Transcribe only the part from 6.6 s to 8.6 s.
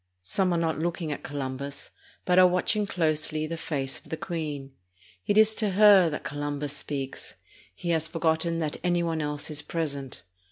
speaks; he has forgot ten